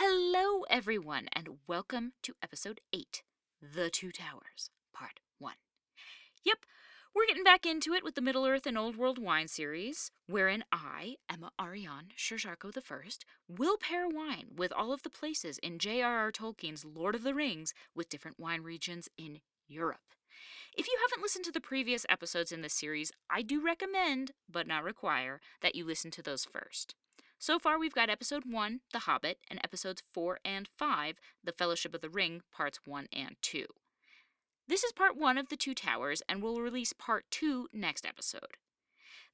[0.00, 3.24] Hello, everyone, and welcome to episode 8
[3.60, 5.54] The Two Towers, part 1.
[6.44, 6.58] Yep,
[7.12, 10.62] we're getting back into it with the Middle Earth and Old World wine series, wherein
[10.70, 13.08] I, Emma Ariane Sherjarko I,
[13.48, 16.30] will pair wine with all of the places in J.R.R.
[16.30, 20.14] Tolkien's Lord of the Rings with different wine regions in Europe.
[20.76, 24.68] If you haven't listened to the previous episodes in this series, I do recommend, but
[24.68, 26.94] not require, that you listen to those first.
[27.40, 31.94] So far, we've got episode 1, The Hobbit, and episodes 4 and 5, The Fellowship
[31.94, 33.64] of the Ring, parts 1 and 2.
[34.66, 38.56] This is part 1 of The Two Towers, and we'll release part 2 next episode.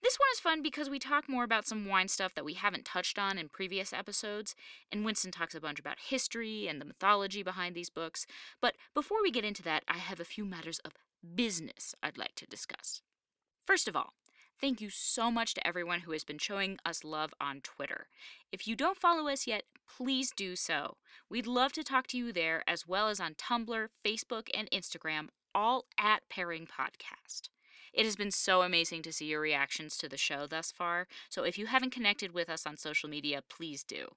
[0.03, 2.85] This one is fun because we talk more about some wine stuff that we haven't
[2.85, 4.55] touched on in previous episodes,
[4.93, 8.27] and Winston talks a bunch about history and the mythology behind these books.
[8.61, 10.93] But before we get into that, I have a few matters of
[11.35, 13.01] business I'd like to discuss.
[13.67, 14.13] First of all,
[14.61, 18.07] Thank you so much to everyone who has been showing us love on Twitter.
[18.53, 19.65] If you don't follow us yet,
[19.97, 20.97] please do so.
[21.29, 25.29] We'd love to talk to you there as well as on Tumblr, Facebook, and Instagram,
[25.55, 27.49] all at Pairing Podcast.
[27.93, 31.45] It has been so amazing to see your reactions to the show thus far, so
[31.45, 34.09] if you haven't connected with us on social media, please do.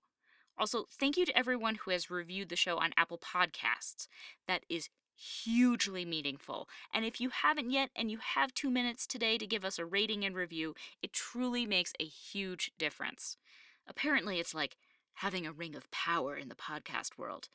[0.57, 4.07] Also, thank you to everyone who has reviewed the show on Apple Podcasts.
[4.47, 6.69] That is hugely meaningful.
[6.93, 9.85] And if you haven't yet and you have two minutes today to give us a
[9.85, 13.37] rating and review, it truly makes a huge difference.
[13.87, 14.77] Apparently, it's like
[15.15, 17.49] having a ring of power in the podcast world.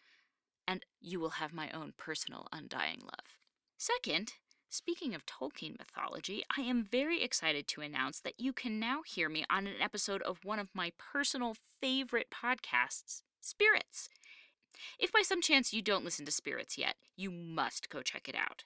[0.66, 3.36] And you will have my own personal undying love.
[3.78, 4.34] Second,
[4.68, 9.28] speaking of Tolkien mythology, I am very excited to announce that you can now hear
[9.28, 14.08] me on an episode of one of my personal favorite podcasts, Spirits.
[14.98, 18.34] If by some chance you don't listen to Spirits yet, you must go check it
[18.34, 18.64] out.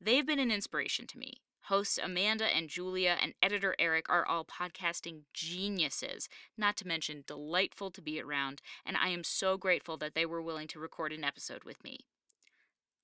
[0.00, 1.40] They've been an inspiration to me.
[1.66, 7.90] Hosts Amanda and Julia and editor Eric are all podcasting geniuses, not to mention delightful
[7.92, 11.22] to be around, and I am so grateful that they were willing to record an
[11.22, 12.00] episode with me.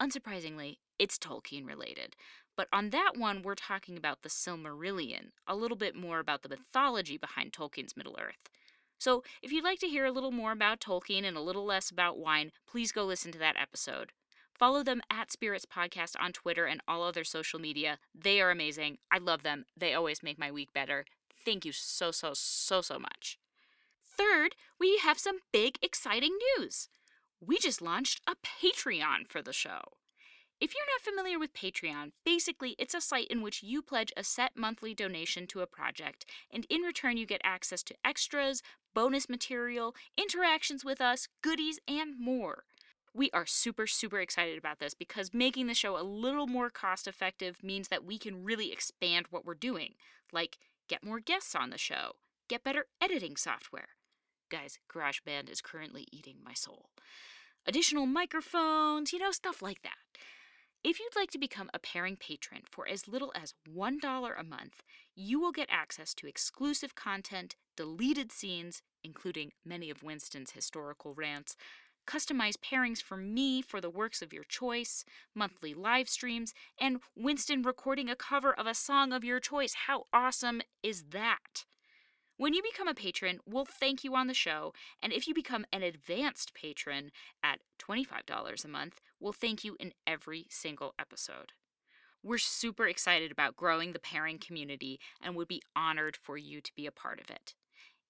[0.03, 2.17] Unsurprisingly, it's Tolkien related,
[2.57, 6.49] but on that one, we're talking about the Silmarillion, a little bit more about the
[6.49, 8.51] mythology behind Tolkien's Middle Earth.
[8.99, 11.91] So, if you'd like to hear a little more about Tolkien and a little less
[11.91, 14.11] about wine, please go listen to that episode.
[14.59, 17.99] Follow them at Spirits Podcast on Twitter and all other social media.
[18.13, 18.99] They are amazing.
[19.11, 19.67] I love them.
[19.77, 21.05] They always make my week better.
[21.45, 23.39] Thank you so, so, so, so much.
[24.05, 26.89] Third, we have some big, exciting news.
[27.41, 29.81] We just launched a Patreon for the show.
[30.61, 34.25] If you're not familiar with Patreon, basically it's a site in which you pledge a
[34.25, 38.61] set monthly donation to a project, and in return you get access to extras,
[38.93, 42.65] bonus material, interactions with us, goodies, and more.
[43.15, 47.07] We are super, super excited about this because making the show a little more cost
[47.07, 49.95] effective means that we can really expand what we're doing,
[50.33, 50.59] like
[50.89, 52.17] get more guests on the show,
[52.49, 53.91] get better editing software.
[54.51, 56.89] Guys, GarageBand is currently eating my soul.
[57.65, 59.99] Additional microphones, you know, stuff like that.
[60.85, 64.83] If you'd like to become a pairing patron for as little as $1 a month,
[65.17, 71.57] you will get access to exclusive content, deleted scenes, including many of Winston's historical rants,
[72.07, 77.63] customized pairings for me for the works of your choice, monthly live streams, and Winston
[77.63, 79.75] recording a cover of a song of your choice.
[79.89, 81.65] How awesome is that?
[82.39, 84.73] When you become a patron, we'll thank you on the show,
[85.03, 87.11] and if you become an advanced patron
[87.43, 91.51] at $25 a month, we'll thank you in every single episode.
[92.23, 96.71] We're super excited about growing the pairing community and would be honored for you to
[96.77, 97.55] be a part of it.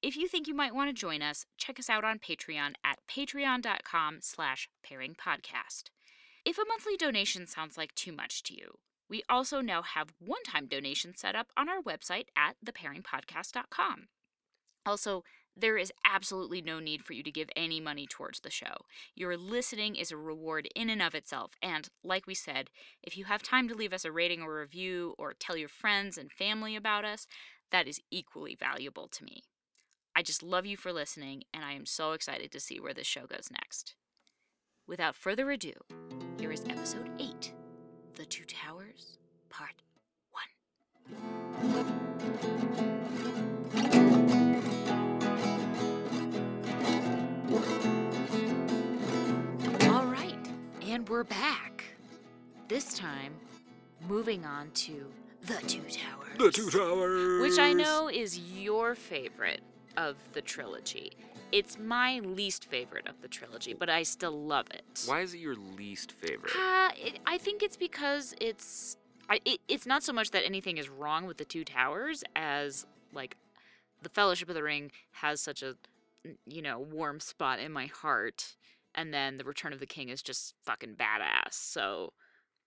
[0.02, 2.98] If you think you might want to join us, check us out on Patreon at
[3.10, 5.84] patreon.com slash pairingpodcast.
[6.44, 8.76] If a monthly donation sounds like too much to you,
[9.08, 14.08] we also now have one-time donations set up on our website at thepairingpodcast.com.
[14.88, 15.22] Also,
[15.54, 18.86] there is absolutely no need for you to give any money towards the show.
[19.14, 22.70] Your listening is a reward in and of itself, and like we said,
[23.02, 26.16] if you have time to leave us a rating or review or tell your friends
[26.16, 27.26] and family about us,
[27.70, 29.42] that is equally valuable to me.
[30.16, 33.06] I just love you for listening, and I am so excited to see where this
[33.06, 33.94] show goes next.
[34.86, 35.74] Without further ado,
[36.38, 37.52] here is episode 8
[38.14, 39.18] The Two Towers,
[39.50, 39.82] Part
[42.40, 42.97] 1.
[51.08, 51.84] We're back.
[52.68, 53.32] This time,
[54.06, 55.06] moving on to
[55.46, 56.38] The Two Towers.
[56.38, 57.40] The Two Towers!
[57.40, 59.62] Which I know is your favorite
[59.96, 61.12] of the trilogy.
[61.50, 65.04] It's my least favorite of the trilogy, but I still love it.
[65.06, 66.52] Why is it your least favorite?
[66.54, 68.98] Uh, it, I think it's because it's.
[69.30, 72.86] I, it, it's not so much that anything is wrong with the Two Towers as,
[73.14, 73.36] like,
[74.02, 75.76] the Fellowship of the Ring has such a
[76.46, 78.56] you know, warm spot in my heart.
[78.98, 81.52] And then The Return of the King is just fucking badass.
[81.52, 82.14] So,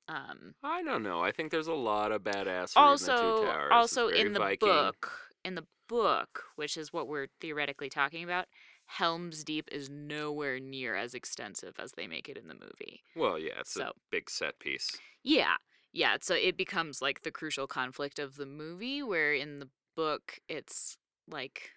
[0.08, 1.20] um, I don't know.
[1.20, 2.72] I think there's a lot of badass.
[2.78, 3.70] also, in the Two Towers.
[3.74, 4.70] also in the Viking.
[4.70, 5.12] book,
[5.44, 8.46] in the book, which is what we're theoretically talking about,
[8.86, 13.02] Helm's Deep is nowhere near as extensive as they make it in the movie.
[13.14, 14.90] Well, yeah, it's a big set piece.
[15.24, 15.56] Yeah,
[15.92, 16.16] yeah.
[16.22, 20.96] So it becomes like the crucial conflict of the movie, where in the book it's
[21.28, 21.72] like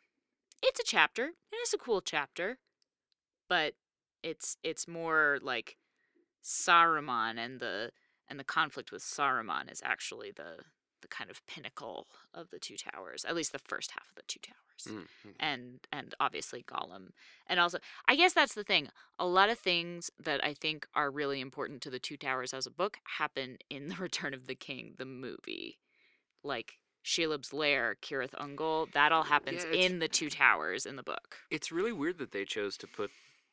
[0.62, 2.58] it's a chapter and it's a cool chapter,
[3.48, 3.74] but
[4.24, 5.76] it's it's more like
[6.42, 7.92] Saruman and the
[8.28, 10.64] and the conflict with Saruman is actually the
[11.02, 14.22] the kind of pinnacle of the two towers, at least the first half of the
[14.26, 15.34] two towers Mm, mm.
[15.38, 17.10] and and obviously Gollum.
[17.46, 17.78] And also
[18.08, 18.88] I guess that's the thing.
[19.20, 22.66] A lot of things that I think are really important to the Two Towers as
[22.66, 25.78] a book happen in The Return of the King, the movie.
[26.42, 26.74] Like
[27.04, 31.36] Shelob's lair, Cirith Ungol, that all happens Yeah, in the Two Towers in the book.
[31.50, 33.10] It's really weird that they chose to put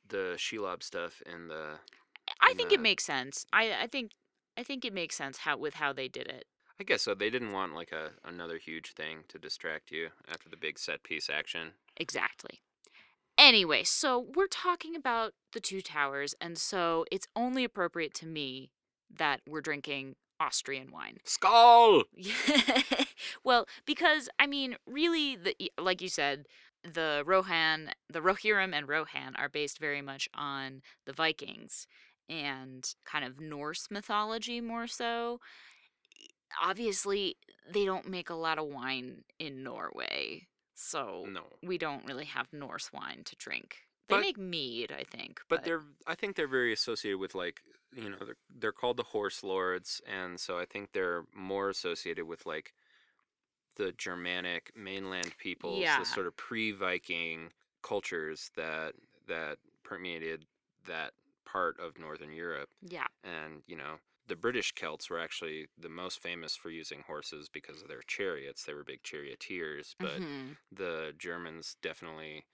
[0.07, 1.79] the Shelob stuff in the.
[2.41, 3.45] I in think it makes sense.
[3.53, 4.11] I I think
[4.57, 6.45] I think it makes sense how with how they did it.
[6.79, 7.13] I guess so.
[7.13, 11.03] They didn't want like a another huge thing to distract you after the big set
[11.03, 11.73] piece action.
[11.97, 12.61] Exactly.
[13.37, 18.71] Anyway, so we're talking about the Two Towers, and so it's only appropriate to me
[19.15, 21.17] that we're drinking Austrian wine.
[21.23, 22.03] Skull.
[23.43, 26.45] well, because I mean, really, the like you said,
[26.83, 31.87] the Rohan, the Rohirrim and Rohan are based very much on the Vikings
[32.29, 35.39] and kind of Norse mythology more so.
[36.61, 37.37] Obviously,
[37.71, 42.51] they don't make a lot of wine in Norway, so No, we don't really have
[42.51, 43.77] Norse wine to drink.
[44.07, 45.83] They But- make mead, I think, but they're.
[46.05, 47.61] I think they're very associated with like
[47.93, 52.25] you know they're they're called the horse lords, and so I think they're more associated
[52.25, 52.73] with like
[53.75, 55.99] the Germanic mainland peoples, Yeah.
[55.99, 57.51] the sort of pre-Viking
[57.81, 58.95] cultures that
[59.27, 60.45] that permeated
[60.85, 61.13] that
[61.45, 62.69] part of northern Europe.
[62.81, 67.49] yeah, and you know the british celts were actually the most famous for using horses
[67.49, 72.45] because of their chariots they were big charioteers but mhm, the germans definitely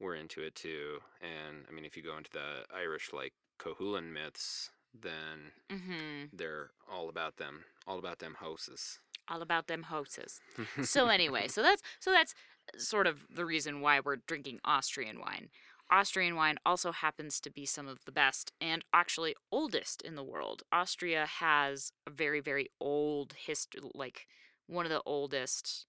[0.00, 4.12] were into it too and i mean if you go into the irish like Cuchulainn
[4.12, 6.30] myths then mhm.
[6.32, 8.98] they're all about them all about them horses
[9.28, 10.40] all about them hoses.
[10.82, 12.34] so anyway, so that's so that's
[12.76, 15.48] sort of the reason why we're drinking Austrian wine.
[15.90, 20.24] Austrian wine also happens to be some of the best and actually oldest in the
[20.24, 20.62] world.
[20.72, 24.26] Austria has a very very old history, like
[24.66, 25.86] one of the oldest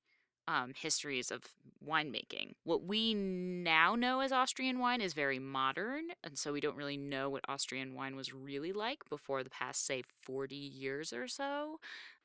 [0.47, 1.43] um, histories of
[1.85, 2.53] winemaking.
[2.63, 6.97] What we now know as Austrian wine is very modern, and so we don't really
[6.97, 11.79] know what Austrian wine was really like before the past, say, 40 years or so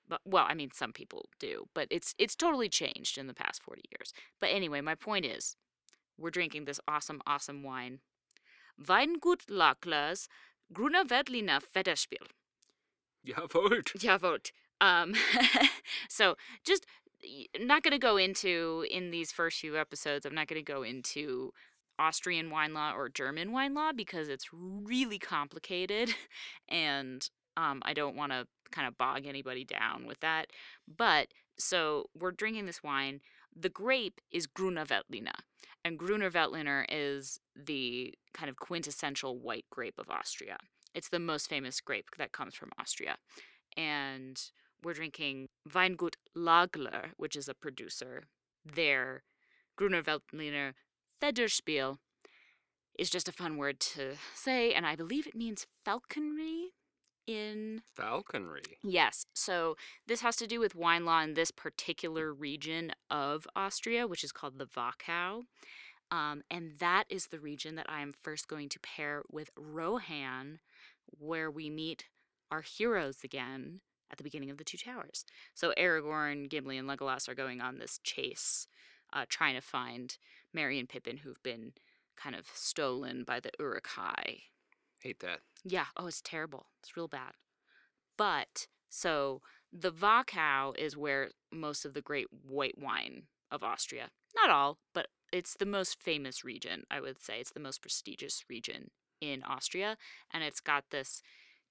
[0.09, 3.63] but well, I mean some people do, but it's it's totally changed in the past
[3.63, 4.13] 40 years.
[4.41, 5.57] But anyway, my point is
[6.17, 8.01] we're drinking this awesome awesome wine.
[8.83, 10.29] Weingut Laglers
[10.73, 12.29] Gruner Veltliner Federspiel.
[13.27, 13.83] Jawohl.
[13.99, 14.51] Jawohl.
[14.81, 15.15] Um
[16.09, 16.87] so just
[17.59, 20.25] not going to go into in these first few episodes.
[20.25, 21.53] I'm not going to go into
[21.99, 26.15] Austrian wine law or German wine law because it's really complicated
[26.69, 30.49] and um, I don't want to kind of bog anybody down with that.
[30.87, 31.29] But
[31.59, 33.21] so we're drinking this wine.
[33.55, 35.41] The grape is Gruner Veltliner,
[35.85, 40.59] and Gruner Veltliner is the kind of quintessential white grape of Austria.
[40.95, 43.17] It's the most famous grape that comes from Austria.
[43.77, 44.41] And
[44.83, 48.25] we're drinking Weingut Lagler, which is a producer.
[48.65, 49.23] Their
[49.77, 50.75] Gruner Veltliner
[51.21, 51.99] Federspiel
[52.99, 56.71] is just a fun word to say, and I believe it means falconry
[57.29, 58.79] in Falconry.
[58.83, 59.27] Yes.
[59.35, 64.25] So this has to do with wine law in this particular region of Austria, which
[64.25, 65.43] is called the Wachau.
[66.11, 70.61] Um, and that is the region that I am first going to pair with Rohan,
[71.07, 72.07] where we meet
[72.51, 73.81] our heroes again
[74.11, 75.27] at the beginning of the Two Towers.
[75.53, 78.67] So Aragorn, Gimli, and Legolas are going on this chase,
[79.13, 80.17] uh, trying to find
[80.55, 81.73] Merry and Pippin, who've been
[82.17, 84.45] kind of stolen by the Uruk-hai.
[85.01, 85.41] Hate that.
[85.65, 85.87] Yeah.
[85.97, 86.67] Oh, it's terrible.
[86.81, 87.33] It's real bad.
[88.17, 94.51] But so the Wachau is where most of the great white wine of Austria, not
[94.51, 97.41] all, but it's the most famous region, I would say.
[97.41, 98.91] It's the most prestigious region
[99.21, 99.97] in Austria.
[100.33, 101.23] And it's got this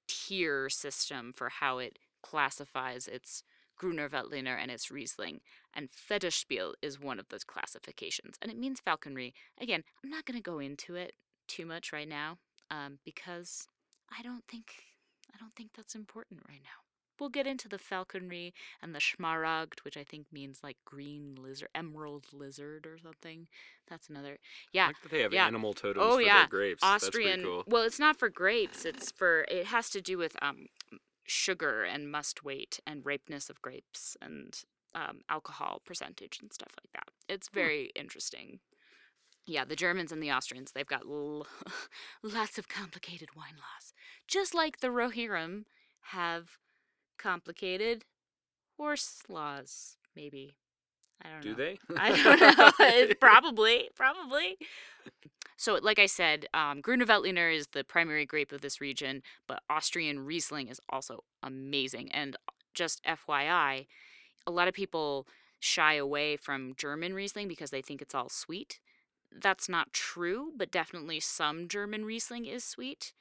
[0.07, 3.43] tier system for how it classifies its
[3.75, 5.41] Gruner Veltliner and its Riesling.
[5.74, 8.38] And Federspiel is one of those classifications.
[8.41, 9.34] And it means falconry.
[9.60, 11.13] Again, I'm not going to go into it
[11.48, 12.38] too much right now
[12.71, 13.67] um, because
[14.17, 14.71] I don't think
[15.33, 16.81] I don't think that's important right now.
[17.19, 21.69] we'll get into the falconry and the schmaragd, which I think means like green lizard,
[21.74, 23.47] emerald lizard or something.
[23.89, 24.33] That's another.
[24.33, 24.38] I
[24.71, 25.47] Yeah, like that they have yeah.
[25.47, 26.39] animal totems Oh, for yeah.
[26.41, 26.83] their grapes.
[26.83, 27.41] Austrian.
[27.41, 27.63] Cool.
[27.67, 28.86] Well, it's not for grapes.
[28.86, 29.45] It's for.
[29.50, 30.67] It has to do with um,
[31.25, 34.62] sugar and must weight and ripeness of grapes and
[34.93, 37.09] um, alcohol percentage and stuff like that.
[37.27, 38.59] It's very interesting.
[39.48, 41.48] Yeah, the Germans and the Austrians, they've got l-
[42.24, 43.94] lots of complicated wine laws.
[44.27, 45.63] Just like the Rohirrim
[46.12, 46.58] have
[47.18, 48.04] complicated
[48.77, 50.58] horse laws, maybe.
[51.24, 51.56] I don't Do know.
[51.56, 51.80] Do they?
[51.98, 53.13] I don't know.
[53.20, 54.58] Probably, probably.
[55.56, 60.20] So, like I said, um, Veltliner is the primary grape of this region, but Austrian
[60.20, 62.12] Riesling is also amazing.
[62.12, 62.36] And
[62.75, 63.88] just FYI,
[64.46, 65.25] a lot of people
[65.60, 68.80] shy away from German Riesling because they think it's all sweet.
[69.31, 73.13] That's not true, but definitely some German Riesling is sweet.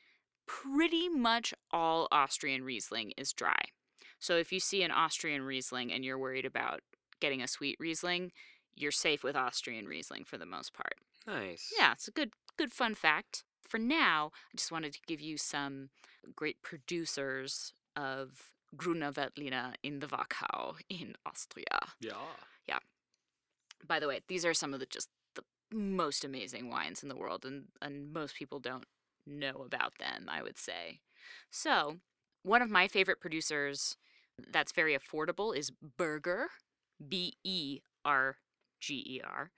[0.47, 3.61] Pretty much all Austrian Riesling is dry.
[4.19, 6.81] So if you see an Austrian Riesling and you're worried about
[7.21, 8.33] getting a sweet Riesling,
[8.75, 10.95] you're safe with Austrian Riesling for the most part.
[11.27, 11.73] nice.
[11.79, 13.45] Yeah, it's a good good fun fact.
[13.63, 15.91] For now, I just wanted to give you some
[16.35, 21.81] great producers of Gruner Veltliner in the Wachau in Austria.
[22.01, 22.13] Yeah.
[22.69, 22.79] Yeah.
[23.87, 25.09] By the way, these are some of the just
[25.73, 28.85] most amazing wines in the world and and most people don't
[29.27, 31.01] know about them, I would say.
[31.51, 31.97] So,
[32.43, 33.97] one of my favorite producers
[34.53, 36.49] that's very affordable is Berger,
[37.07, 38.37] B E R
[38.81, 39.51] G E R.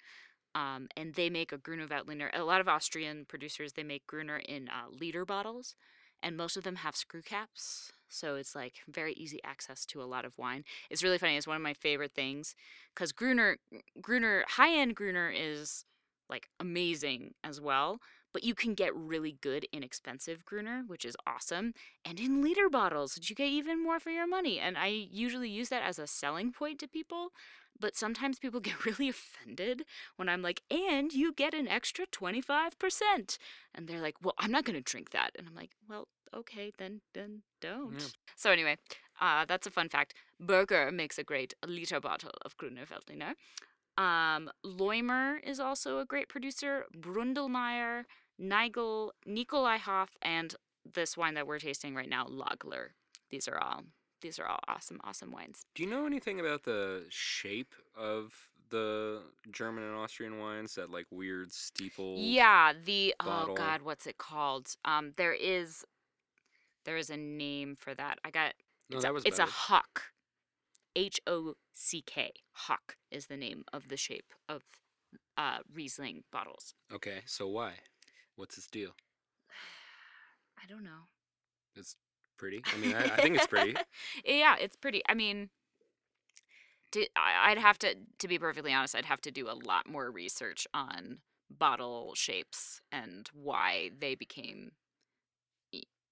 [0.54, 2.30] Um, and they make a Gruner Veltliner.
[2.34, 5.74] A lot of Austrian producers they make Gruner in uh, liter bottles,
[6.22, 10.04] and most of them have screw caps, so it's like very easy access to a
[10.04, 10.64] lot of wine.
[10.90, 11.36] It's really funny.
[11.36, 12.54] It's one of my favorite things
[12.94, 13.58] because Gruner,
[14.00, 15.84] Gruner, high end Gruner is
[16.28, 18.00] like amazing as well.
[18.32, 21.72] But you can get really good, inexpensive Gruner, which is awesome,
[22.04, 24.58] and in liter bottles, which you get even more for your money.
[24.58, 27.32] And I usually use that as a selling point to people.
[27.80, 29.84] But sometimes people get really offended
[30.16, 33.38] when I'm like, and you get an extra 25%.
[33.74, 35.30] And they're like, well, I'm not going to drink that.
[35.38, 37.94] And I'm like, well, okay, then, then don't.
[37.94, 38.06] Yeah.
[38.36, 38.76] So anyway,
[39.20, 40.14] uh, that's a fun fact.
[40.40, 43.34] Burger makes a great liter bottle of Gruner Veltliner.
[43.98, 46.84] Um, Loimer is also a great producer.
[46.96, 48.04] Bründlmayer,
[48.40, 50.54] Nigl, Nikolai Hoff, and
[50.94, 52.90] this wine that we're tasting right now, Lagler.
[53.30, 53.82] These are all
[54.20, 55.64] these are all awesome, awesome wines.
[55.74, 58.32] Do you know anything about the shape of
[58.70, 60.74] the German and Austrian wines?
[60.76, 62.14] That like weird steeple.
[62.18, 64.68] Yeah, the oh god, what's it called?
[64.84, 65.84] Um, there is
[66.84, 68.18] there is a name for that.
[68.24, 68.54] I got
[68.90, 70.02] No, it's that a, was it's a hock.
[70.98, 72.32] H O C K.
[72.52, 74.64] Hock is the name of the shape of
[75.36, 76.74] uh, Riesling bottles.
[76.92, 77.74] Okay, so why?
[78.34, 78.90] What's its deal?
[80.58, 81.06] I don't know.
[81.76, 81.94] It's
[82.36, 82.62] pretty.
[82.74, 83.76] I mean, I, I think it's pretty.
[84.24, 85.02] yeah, it's pretty.
[85.08, 85.50] I mean,
[86.90, 89.88] to, I, I'd have to, to be perfectly honest, I'd have to do a lot
[89.88, 94.72] more research on bottle shapes and why they became,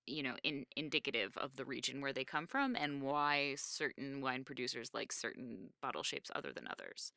[0.07, 4.45] you know, in, indicative of the region where they come from and why certain wine
[4.45, 7.13] producers like certain bottle shapes other than others.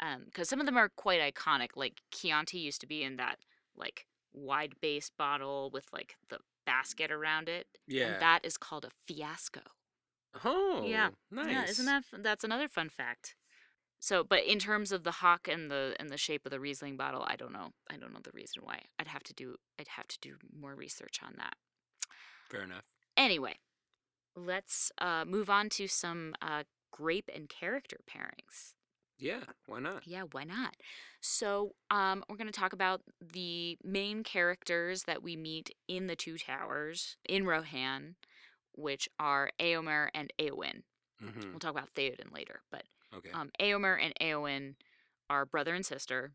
[0.00, 1.68] Um, because some of them are quite iconic.
[1.76, 3.36] Like Chianti used to be in that
[3.76, 7.66] like wide base bottle with like the basket around it.
[7.86, 8.06] Yeah.
[8.06, 9.60] And that is called a fiasco.
[10.44, 10.84] oh.
[10.86, 11.10] Yeah.
[11.30, 11.50] Nice.
[11.50, 13.34] Yeah, isn't that that's another fun fact.
[14.00, 16.96] So, but in terms of the hock and the and the shape of the Riesling
[16.96, 17.68] bottle, I don't know.
[17.88, 18.80] I don't know the reason why.
[18.98, 21.54] I'd have to do I'd have to do more research on that.
[22.52, 22.84] Fair enough?
[23.16, 23.54] Anyway,
[24.36, 28.74] let's uh, move on to some uh, grape and character pairings.
[29.18, 29.40] Yeah.
[29.66, 30.06] Why not?
[30.06, 30.76] Yeah, why not?
[31.20, 36.16] So, um, we're going to talk about the main characters that we meet in the
[36.16, 38.16] Two Towers in Rohan,
[38.74, 40.82] which are Eomer and Eowyn.
[41.22, 41.50] Mm-hmm.
[41.50, 42.82] We'll talk about Theoden later, but
[43.16, 43.30] Okay.
[43.32, 44.74] um, Eomer and Eowyn
[45.30, 46.32] are brother and sister.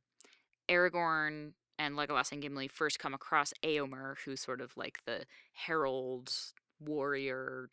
[0.70, 6.34] Aragorn and Legolas and Gimli first come across Eomer, who's sort of like the herald
[6.80, 7.70] warrior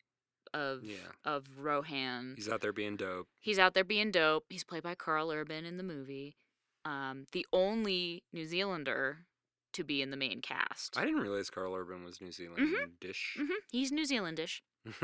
[0.53, 0.95] of Yeah.
[1.25, 2.33] of Rohan.
[2.35, 3.27] He's out there being dope.
[3.39, 4.45] He's out there being dope.
[4.49, 6.37] He's played by Karl Urban in the movie.
[6.85, 9.25] Um, the only New Zealander
[9.73, 10.97] to be in the main cast.
[10.97, 13.35] I didn't realize Karl Urban was New Zealandish.
[13.37, 14.61] hmm He's New Zealandish.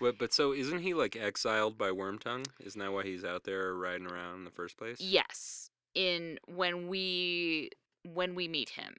[0.00, 2.46] but but so isn't he like exiled by Wormtongue?
[2.60, 5.00] Isn't that why he's out there riding around in the first place?
[5.00, 7.70] yes, in when we
[8.04, 8.94] when we meet him,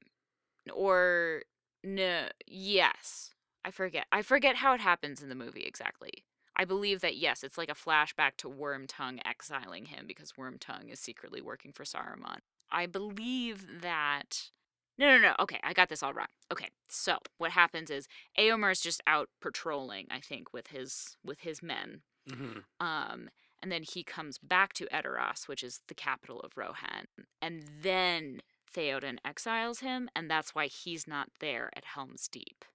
[0.73, 1.43] or
[1.83, 3.31] no, yes,
[3.63, 4.05] I forget.
[4.11, 6.25] I forget how it happens in the movie exactly.
[6.55, 10.99] I believe that yes, it's like a flashback to Wormtongue exiling him because Wormtongue is
[10.99, 12.39] secretly working for Saruman.
[12.69, 14.51] I believe that
[14.97, 15.35] No, no, no.
[15.39, 16.27] Okay, I got this all wrong.
[16.51, 21.63] Okay, so what happens is Eomer's just out patrolling, I think, with his with his
[21.63, 22.01] men.
[22.29, 22.63] Mhm.
[22.81, 23.29] Um,
[23.61, 27.05] and then he comes back to Edoras, which is the capital of Rohan,
[27.41, 28.41] and then
[28.75, 32.65] Theoden exiles him, and that's why he's not there at Helm's Deep.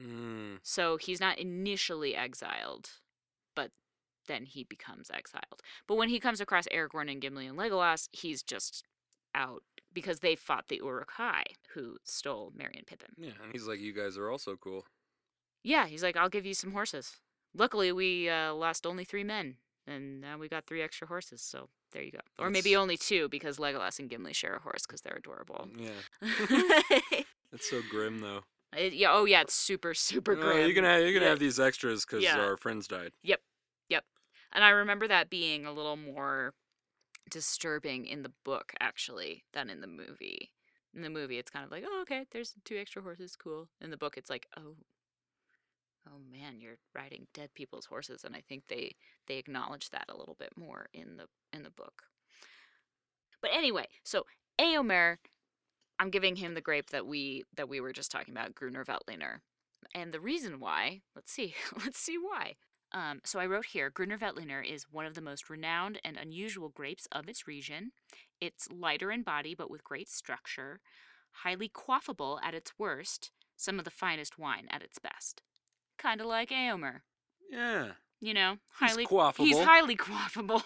[0.00, 0.58] Mm.
[0.62, 2.90] So he's not initially exiled,
[3.56, 3.72] but
[4.28, 5.60] then he becomes exiled.
[5.86, 8.84] But when he comes across Aragorn and Gimli and Legolas, he's just
[9.34, 9.62] out
[9.92, 11.42] because they fought the Uruk-hai,
[11.74, 13.08] who stole Merry and Pippin.
[13.16, 14.84] Yeah, and he's like, you guys are also cool.
[15.64, 17.16] Yeah, he's like, I'll give you some horses.
[17.54, 19.56] Luckily, we uh, lost only three men,
[19.88, 21.40] and now we got three extra horses.
[21.42, 22.20] So there you go.
[22.38, 25.68] Or maybe only two because Legolas and Gimli share a horse because they're adorable.
[25.76, 25.90] Yeah,
[27.52, 28.40] that's so grim though.
[28.76, 29.08] It- yeah.
[29.12, 30.68] Oh yeah, it's super super Oh, grim.
[30.68, 31.28] you can have, you can Yeah.
[31.30, 32.38] have these extras because Yeah.
[32.38, 33.12] our friends died.
[33.22, 33.40] Yep.
[33.88, 34.04] Yep.
[34.52, 36.54] And I remember that being a little more
[37.30, 40.52] disturbing in the book actually than in the movie.
[40.94, 43.68] In the movie, it's kind of like, oh, okay, there's two extra horses, cool.
[43.80, 44.76] In the book, it's like, oh,
[46.06, 50.16] oh man, you're riding dead people's horses, and I think they they acknowledge that a
[50.16, 52.02] little bit more in the in the book.
[53.40, 54.24] But anyway, so
[54.60, 55.18] Eomer,
[55.98, 59.40] I'm giving him the grape that we that we were just talking about, Gruner Veltliner,
[59.94, 62.54] and the reason why, let's see, let's see why.
[62.90, 66.70] Um, so I wrote here Gruner Veltliner is one of the most renowned and unusual
[66.70, 67.92] grapes of its region.
[68.40, 70.80] It's lighter in body but with great structure,
[71.42, 75.42] highly quaffable at its worst, some of the finest wine at its best.
[75.98, 77.00] Kind of like Eomer,
[77.50, 77.88] Yeah,
[78.20, 79.44] you know, He's highly quaffable.
[79.44, 80.62] He's highly quaffable.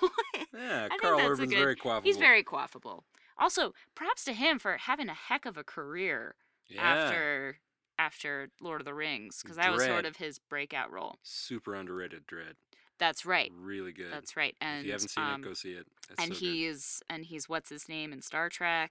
[0.54, 0.88] yeah.
[1.00, 2.04] Karl that's a Urban's good- very quaffable.
[2.04, 3.02] He's very quaffable.
[3.38, 6.34] Also, props to him for having a heck of a career
[6.68, 6.82] yeah.
[6.82, 7.58] after
[7.98, 11.16] after Lord of the Rings because that was sort of his breakout role.
[11.22, 12.26] super underrated.
[12.26, 12.54] Dread,
[12.98, 13.50] That's right.
[13.54, 14.12] really good.
[14.12, 14.54] That's right.
[14.60, 15.86] And if you haven't seen um, it, go see it.
[16.10, 18.90] It's and so he's and he's what's his name in Star Trek.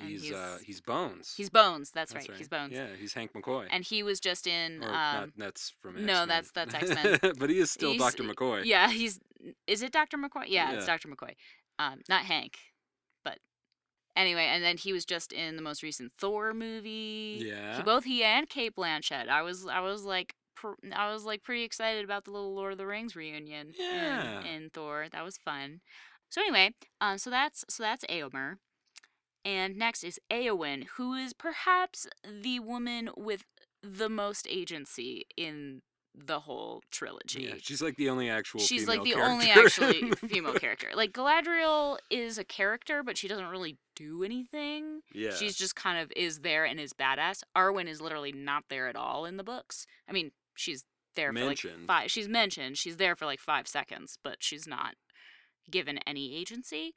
[0.00, 1.34] He's he's uh he's Bones.
[1.36, 1.90] he's Bones.
[1.90, 2.28] That's, right.
[2.36, 2.72] He's Bones.
[2.72, 3.66] Yeah, he's Hank McCoy.
[3.70, 4.82] And he was just in.
[4.82, 6.28] or um, not, that's from no, X-Men.
[6.28, 7.32] that's- that's X-Men.
[7.38, 8.22] but he is still he's- Dr.
[8.24, 8.64] McCoy.
[8.64, 9.20] Yeah, he's.
[9.66, 10.16] Is it Dr.
[10.18, 10.44] McCoy?
[10.48, 11.08] Yeah, it's Dr.
[11.08, 11.34] McCoy.
[11.78, 12.58] Um, not Hank,
[13.24, 13.38] but
[14.16, 14.46] anyway.
[14.50, 17.40] And then he was just in the most recent Thor movie.
[17.44, 17.76] Yeah.
[17.76, 19.28] He, both he and Cate Blanchett.
[19.28, 22.72] I was I was like pr- I was like pretty excited about the little Lord
[22.72, 24.40] of the Rings reunion Yeah.
[24.40, 25.06] in, in Thor.
[25.12, 25.80] That was fun.
[26.30, 28.56] So anyway, um, so that's so that's Eomer.
[29.44, 33.44] And next is Eowyn, who is perhaps the woman with
[33.82, 35.82] the most agency in
[36.14, 37.44] the whole trilogy.
[37.44, 38.60] Yeah, she's like the only actual.
[38.60, 40.88] She's like the only actually female character.
[40.94, 45.00] Like Galadriel is a character, but she doesn't really do anything.
[45.14, 45.30] Yeah.
[45.30, 47.42] She's just kind of is there and is badass.
[47.56, 49.86] Arwen is literally not there at all in the books.
[50.08, 52.10] I mean, she's there for like five.
[52.10, 52.78] She's mentioned.
[52.78, 54.94] She's there for like five seconds, but she's not
[55.70, 56.94] given any agency.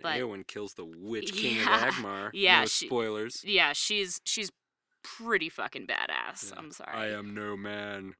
[0.00, 2.30] But- Eowyn kills the Witch King Yeah, of Angmar.
[2.34, 3.42] yeah, No she- spoilers.
[3.44, 4.50] Yeah, she's she's
[5.02, 6.50] pretty fucking badass.
[6.52, 6.58] Yeah.
[6.58, 6.92] I'm sorry.
[6.96, 8.14] I am no man.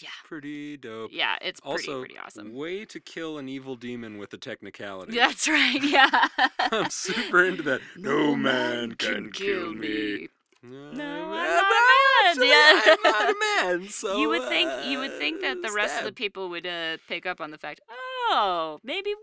[0.00, 0.10] Yeah.
[0.24, 1.10] Pretty dope.
[1.12, 2.54] Yeah, it's pretty Also, pretty awesome.
[2.54, 5.16] way to kill an evil demon with a technicality.
[5.16, 5.82] That's right.
[5.82, 6.28] Yeah.
[6.58, 7.80] I'm super into that.
[7.96, 10.28] No man can kill me.
[10.62, 12.48] No, I'm I'm not a man.
[12.48, 12.80] Yeah.
[12.84, 13.34] I'm not a
[13.78, 13.88] man.
[13.88, 16.66] So you would think you would think that the uh, rest of the people would
[16.66, 17.94] uh, pick up on the fact, oh,
[18.30, 19.14] Oh, maybe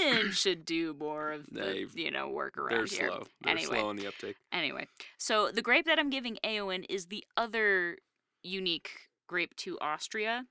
[0.00, 3.08] women should do more of the They- you know work around They're here.
[3.08, 3.26] slow.
[3.40, 3.78] They're Anyway.
[3.78, 4.36] slow on the uptake.
[4.52, 4.86] Anyway,
[5.18, 7.98] so the grape that I'm giving Eowyn is the other
[8.42, 10.46] unique grape to Austria,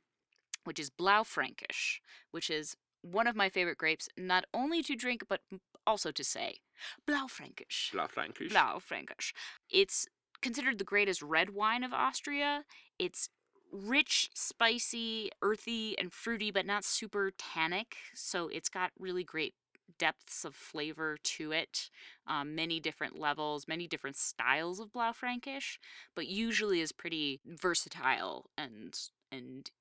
[0.66, 2.00] which is Blaufränkisch,
[2.32, 5.42] which is one of my favorite grapes, not only to drink but
[5.86, 6.62] also to say.
[7.08, 7.92] Blaufränkisch.
[7.92, 8.50] Blaufränkisch.
[8.52, 9.34] Blaufränkisch.
[9.70, 10.08] It's
[10.42, 12.66] considered the greatest red wine of Austria.
[13.00, 13.30] It's
[13.74, 17.96] rich, spicy, earthy, and fruity, but not super tannic.
[18.14, 19.56] So it's got really great
[19.98, 21.90] depths of flavor to it.
[22.28, 25.78] Um, many different levels, many different styles of Blaufränkisch,
[26.16, 28.98] but usually is pretty versatile and
[29.32, 29.72] and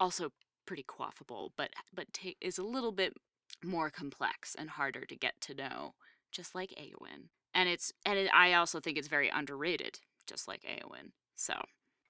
[0.00, 0.32] also
[0.66, 3.14] pretty quaffable, but but ta- is a little bit
[3.62, 5.94] more complex and harder to get to know,
[6.32, 7.28] just like Eowyn.
[7.52, 11.12] And it's and it, I also think it's very underrated, just like Eowyn.
[11.36, 11.54] So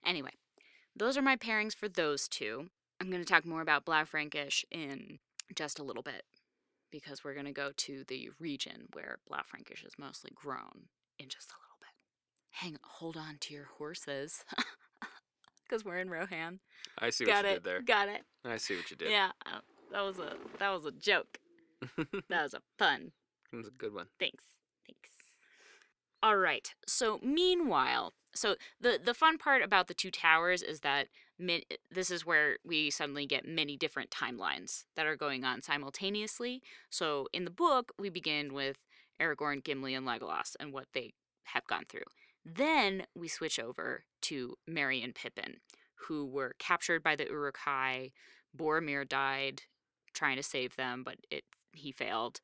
[0.05, 0.33] anyway,
[0.97, 2.69] those are my pairings for those two.
[3.01, 5.19] I'm going to talk more about Blaufränkisch in
[5.55, 6.25] just a little bit
[6.91, 11.51] because we're going to go to the region where Blaufränkisch is mostly grown in just
[11.51, 11.91] a little bit.
[12.53, 14.45] Hang, hold on to your horses,
[15.69, 16.61] because we're in Rohan.
[16.99, 17.55] I see what you it.
[17.55, 17.83] did there.
[17.83, 18.23] Got it.
[18.45, 19.11] I see what you did.
[19.11, 19.59] Yeah, uh,
[19.93, 21.39] that was a that was a joke.
[22.29, 23.11] that was a pun.
[23.51, 24.07] That was a good one.
[24.21, 24.45] Thanks.
[24.87, 25.11] Thanks.
[26.25, 26.73] All right.
[26.87, 31.09] So meanwhile, so the the fun part about the two towers is that
[31.39, 36.63] min- this is where we suddenly get many different timelines that are going on simultaneously.
[36.89, 38.79] So in the book, we begin with
[39.21, 42.09] Aragorn, Gimli, and Legolas and what they have gone through.
[42.43, 45.59] Then we switch over to Merry and Pippin,
[46.09, 48.13] who were captured by the Uruk-hai.
[48.57, 49.65] Boromir died
[50.15, 52.41] trying to save them, but it he failed.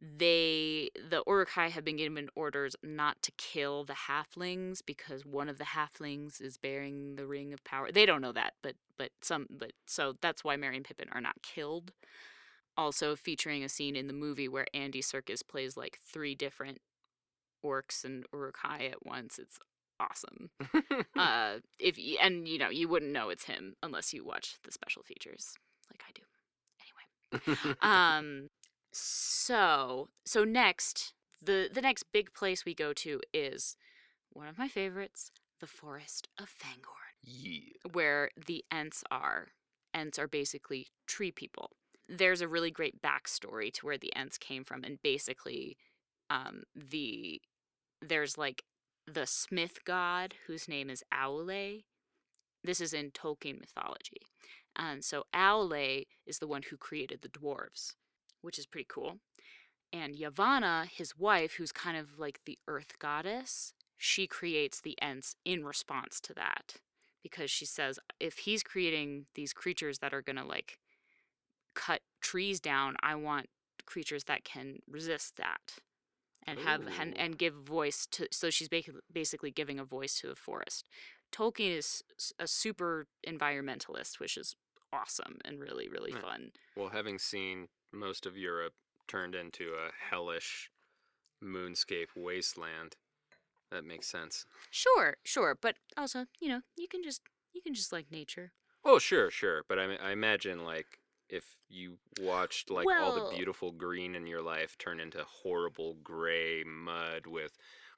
[0.00, 5.58] They the Uruk-hai have been given orders not to kill the halflings because one of
[5.58, 7.92] the halflings is bearing the ring of power.
[7.92, 11.20] They don't know that, but but some but so that's why Merry and Pippin are
[11.20, 11.92] not killed.
[12.76, 16.78] Also featuring a scene in the movie where Andy Serkis plays like three different
[17.64, 19.38] orcs and Uruk-hai at once.
[19.38, 19.58] It's
[19.98, 20.50] awesome.
[21.16, 25.02] uh, if and you know you wouldn't know it's him unless you watch the special
[25.02, 25.54] features,
[25.90, 26.22] like I do.
[27.52, 28.48] Anyway, um,
[28.92, 33.76] so so next the the next big place we go to is
[34.32, 37.60] one of my favorites, the Forest of Fangorn, yeah.
[37.92, 39.48] where the Ents are.
[39.92, 41.70] Ents are basically tree people.
[42.08, 45.76] There's a really great backstory to where the Ents came from, and basically,
[46.28, 47.40] um, the
[48.00, 48.64] there's like
[49.06, 51.84] the smith god whose name is Aule.
[52.62, 54.20] This is in Tolkien mythology.
[54.76, 57.94] And so Aule is the one who created the dwarves,
[58.42, 59.18] which is pretty cool.
[59.92, 65.34] And Yavanna, his wife, who's kind of like the earth goddess, she creates the Ents
[65.44, 66.76] in response to that.
[67.22, 70.78] Because she says if he's creating these creatures that are gonna like
[71.74, 73.48] cut trees down, I want
[73.86, 75.80] creatures that can resist that
[76.46, 77.18] and have and, Ooh.
[77.18, 80.86] and give voice to so she's basically basically giving a voice to the forest
[81.32, 82.02] tolkien is
[82.38, 84.54] a super environmentalist which is
[84.92, 88.74] awesome and really really fun Well, having seen most of Europe
[89.08, 90.70] turned into a hellish
[91.42, 92.96] moonscape wasteland,
[93.70, 94.46] that makes sense.
[94.70, 97.22] sure sure but also you know you can just
[97.52, 98.52] you can just like nature
[98.84, 99.64] Oh, sure, sure.
[99.68, 104.42] But I, I imagine, like, if you watched, like, all the beautiful green in your
[104.42, 107.52] life turn into horrible gray mud with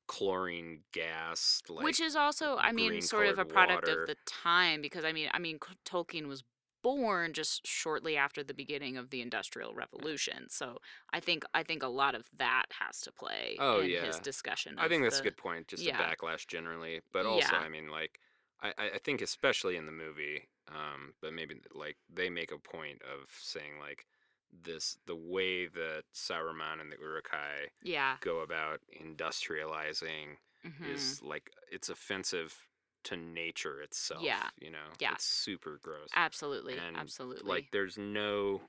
[0.08, 4.02] chlorine gas, like, which is also i mean sort of a product water.
[4.02, 6.42] of the time because i mean i mean tolkien was
[6.82, 10.78] born just shortly after the beginning of the industrial revolution so
[11.12, 14.22] i think i think a lot of that has to play Oh, in his yeah.
[14.22, 15.68] discussion I think that's the- a good point.
[15.68, 15.98] Just yeah.
[15.98, 17.58] a backlash generally, but also, Yeah.
[17.60, 18.18] I mean, like,
[18.60, 23.02] I, I think especially in the movie, um, but maybe like they make a point
[23.02, 24.06] of saying like
[24.52, 30.94] this the way that Saruman and the Uruk-hai yeah go about industrializing mhm.
[30.94, 32.54] is like it's offensive
[33.04, 34.22] to nature itself.
[34.22, 34.48] Yeah.
[34.60, 35.12] you know, Yeah.
[35.14, 36.08] it's super gross.
[36.14, 37.48] Absolutely, And, absolutely.
[37.48, 38.62] Like, there's no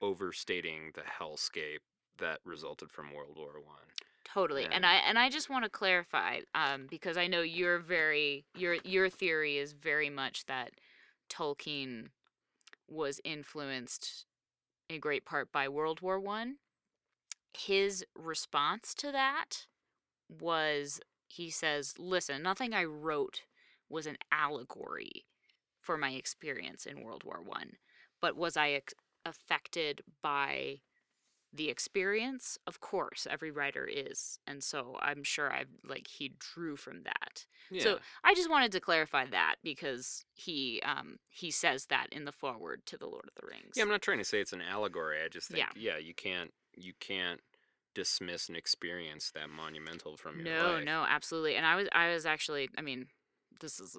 [0.00, 1.80] overstating the hellscape
[2.18, 3.76] that resulted from World War One.
[4.24, 4.64] totally.
[4.64, 8.44] And and- I and I just want to clarify, um, because I know you're very
[8.54, 10.72] your your theory is very much that
[11.28, 12.10] Tolkien
[12.88, 14.26] was influenced
[14.88, 16.58] in great part by World War One.
[17.52, 19.66] His response to that
[20.28, 23.42] was he says, "Listen, nothing I wrote
[23.90, 25.26] was an allegory
[25.80, 27.72] for my experience in World War One,
[28.20, 30.80] but was I ex- affected by
[31.52, 32.58] the experience?
[32.66, 37.46] Of course, every writer is, and so I'm sure I like he drew from that.
[37.70, 37.82] Yeah.
[37.82, 42.32] So I just wanted to clarify that because he um he says that in the
[42.32, 43.72] foreword to the Lord of the Rings.
[43.76, 45.18] Yeah, I'm not trying to say it's an allegory.
[45.24, 45.92] I just think, Yeah.
[45.94, 47.40] yeah, you can't you can't
[47.94, 50.84] dismiss an experience that monumental from your no, life.
[50.84, 51.56] no, absolutely.
[51.56, 53.06] And I was I was actually I mean,
[53.60, 53.96] this is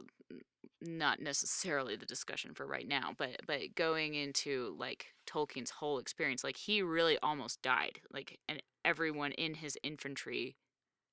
[0.82, 6.44] not necessarily the discussion for right now, but but going into like Tolkien's whole experience,
[6.44, 8.00] like he really almost died.
[8.12, 10.56] Like and everyone in his infantry,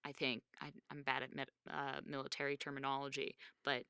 [0.05, 3.83] I think I, I'm bad at uh, military terminology, but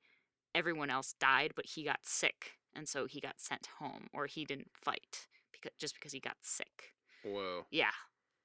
[0.55, 4.45] everyone else died, but he got sick, and so he got sent home, or he
[4.45, 6.95] didn't fight because just because he got sick.
[7.25, 7.91] Whoa, Yeah,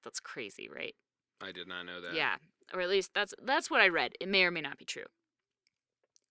[0.04, 0.96] that's crazy, right?
[1.42, 2.14] I did not know that.
[2.14, 2.36] Yeah,
[2.74, 4.14] or at least that's that's what I read.
[4.20, 5.04] It may or may not be true.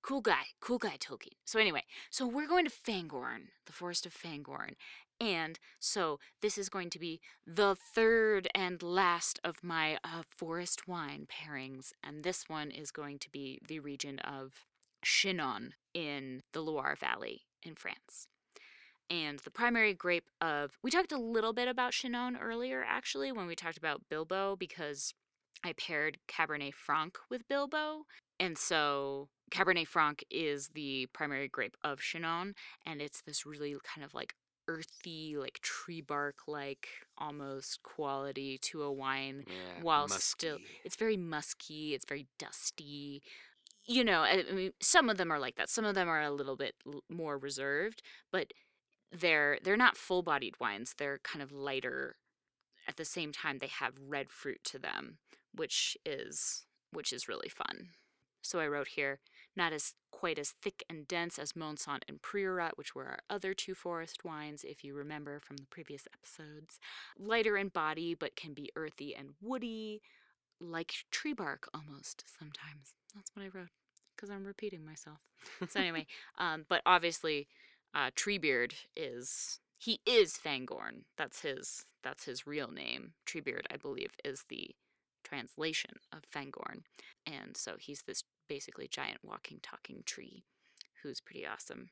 [0.03, 1.37] Cool guy, cool guy, Tolkien.
[1.45, 4.75] So anyway, so we're going to Fangorn, the Forest of Fangorn,
[5.21, 10.89] and so this is going to be the third and last of my uh, forest
[10.89, 14.65] wine pairings, and this one is going to be the region of
[15.05, 18.27] Chinon in the Loire Valley in France.
[19.09, 23.47] And the primary grape of we talked a little bit about Chinon earlier, actually, when
[23.47, 25.15] we talked about Bilbo, because
[25.65, 28.07] I paired Cabernet Franc with Bilbo.
[28.41, 32.55] And so Cabernet Franc is the primary grape of Chinon,
[32.87, 34.35] and it's this really kind of like
[34.69, 36.87] earthy, like tree bark like
[37.19, 39.45] almost quality to a wine.
[39.47, 43.23] Yeah, While still- It's very musky, it's very dusty.
[43.85, 45.69] You know, I I mean, some of them are like that.
[45.69, 46.75] Some of them are a little bit
[47.09, 48.53] more reserved, but
[49.11, 50.95] they're they're not full-bodied wines.
[50.97, 52.17] They're kind of lighter.
[52.89, 55.19] At the same time, they have red fruit to them,
[55.55, 57.91] which is which is really fun.
[58.43, 59.21] So I wrote here,
[59.57, 63.55] not as quite as thick and dense as Monsant and Priorat, which were our other
[63.55, 66.79] two forest wines, if you remember from the previous episodes.
[67.19, 70.03] Lighter in body, but can be earthy and woody,
[70.61, 72.95] like tree bark almost sometimes.
[73.15, 73.71] That's what I wrote
[74.15, 75.19] because I'm repeating myself.
[75.69, 76.07] So anyway,
[76.39, 77.49] um, but obviously,
[77.95, 81.03] uh, Treebeard is he is Fangorn.
[81.17, 83.15] That's his that's his real name.
[83.27, 84.71] Treebeard, I believe, is the
[85.25, 86.83] translation of Fangorn,
[87.27, 90.45] and so he's this basically giant walking, talking tree,
[91.03, 91.91] who's pretty awesome.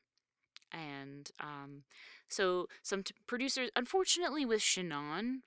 [0.71, 1.83] And um,
[2.29, 5.43] so some t- producers, unfortunately, with Chinon,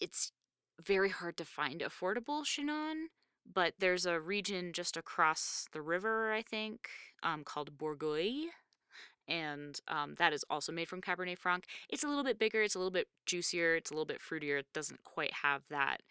[0.00, 0.32] it's
[0.80, 3.08] very hard to find affordable Chinon
[3.50, 6.88] but there's a region just across the river, I think,
[7.22, 8.46] um, called Bourgueil.
[9.28, 11.66] And um, that is also made from Cabernet Franc.
[11.88, 14.58] It's a little bit bigger, it's a little bit juicier, it's a little bit fruitier.
[14.58, 16.02] It doesn't quite have that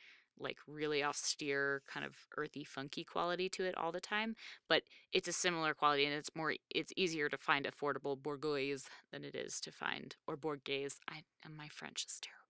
[0.41, 4.36] like really austere kind of earthy funky quality to it all the time
[4.67, 8.77] but it's a similar quality and it's more it's easier to find affordable bourgogne
[9.12, 12.41] than it is to find or bourgaise i and my french is terrible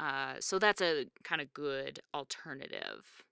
[0.00, 3.24] uh, so that's a kind of good alternative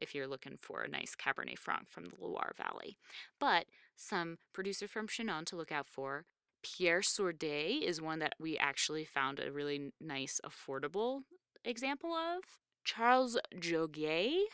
[0.00, 2.98] if you're looking for a nice Cabernet Franc from the Loire Valley.
[3.38, 6.24] But some producer from Chinon to look out for.
[6.62, 11.20] Pierre Sourdais is one that we actually found a really nice, affordable
[11.64, 12.42] example of.
[12.86, 14.46] Charles Joguet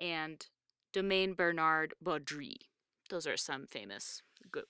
[0.00, 0.46] and
[0.92, 2.56] Domaine Bernard Baudry.
[3.08, 4.22] Those are some famous,
[4.52, 4.64] good,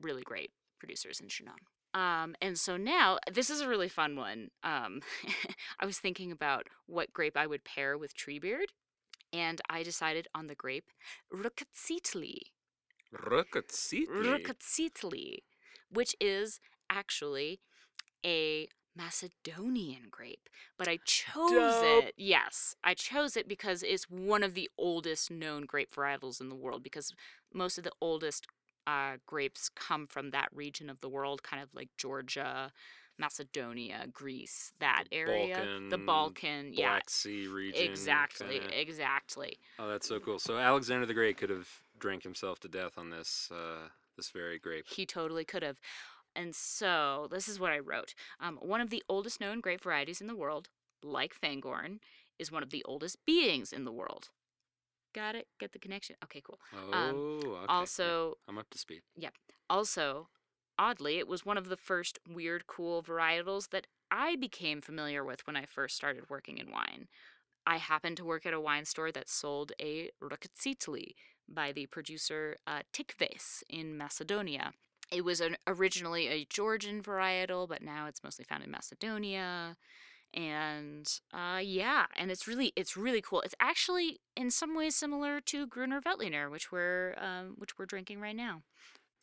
[0.00, 1.54] really great producers in Chinon.
[1.94, 4.48] Um, and so now this is a really fun one.
[4.62, 5.00] Um,
[5.80, 8.66] I was thinking about what grape I would pair with Treebeard,
[9.32, 10.90] and I decided on the grape
[11.32, 12.38] Rkatsiteli.
[13.14, 14.06] Rkatsiteli.
[14.08, 15.36] Rkatsiteli,
[15.88, 17.60] which is actually
[18.26, 22.04] a Macedonian grape, but I chose Dope.
[22.04, 22.14] it.
[22.16, 26.54] Yes, I chose it because it's one of the oldest known grape varietals in the
[26.54, 26.82] world.
[26.82, 27.12] Because
[27.52, 28.46] most of the oldest
[28.86, 32.72] uh, grapes come from that region of the world, kind of like Georgia,
[33.18, 37.80] Macedonia, Greece, that area, the Balkan, Balkan, yeah, Black Sea region.
[37.88, 38.80] exactly, kinda.
[38.80, 39.58] exactly.
[39.78, 40.38] Oh, that's so cool.
[40.38, 44.58] So Alexander the Great could have drank himself to death on this uh, this very
[44.58, 44.86] grape.
[44.88, 45.78] He totally could have.
[46.36, 48.14] And so this is what I wrote.
[48.40, 50.68] Um, one of the oldest known grape varieties in the world,
[51.02, 51.98] like Fangorn,
[52.38, 54.30] is one of the oldest beings in the world.
[55.14, 55.46] Got it?
[55.60, 56.16] Get the connection?
[56.24, 56.58] Okay, cool.
[56.74, 57.48] Oh, Um, okay.
[57.48, 59.02] yeah, Also, I'm up to speed.
[59.16, 59.34] Yep.
[59.70, 60.28] Also,
[60.76, 65.46] oddly, it was one of the first weird, cool varietals that I became familiar with
[65.46, 67.06] when I first started working in wine.
[67.66, 71.14] I happened to work at a wine store that sold a Rkatsiteli
[71.48, 74.72] by the producer uh, Tikves in Macedonia.
[75.12, 79.76] It was an, originally a Georgian varietal, but now it's mostly found in Macedonia.
[80.32, 83.40] And uh, yeah, and it's really it's really cool.
[83.42, 88.20] It's actually in some ways similar to Gruner Veltliner, which we're um, which we're drinking
[88.20, 88.62] right now.